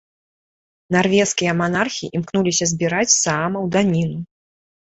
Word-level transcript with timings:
Нарвежскія 0.95 1.51
манархі 1.59 2.09
імкнуліся 2.21 2.65
збіраць 2.73 3.09
з 3.13 3.17
саамаў 3.25 3.71
даніну. 3.77 4.19